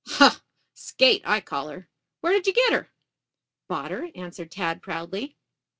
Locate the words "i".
1.25-1.41